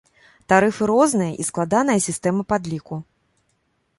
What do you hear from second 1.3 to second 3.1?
і складаная сістэма падліку.